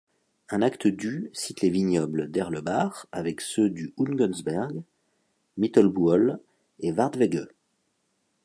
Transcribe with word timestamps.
Un 0.49 0.63
acte 0.63 0.87
du 0.87 1.29
cite 1.31 1.61
les 1.61 1.69
vignobles 1.69 2.27
d'Erlebach 2.31 3.05
avec 3.11 3.39
ceux 3.39 3.69
du 3.69 3.93
Hungensberg, 3.99 4.81
Mittelbuhel 5.57 6.39
et 6.79 6.91
Wardwege. 6.91 7.47